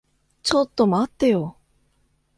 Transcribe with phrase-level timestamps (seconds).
[0.41, 1.57] ちょっと待ってよ。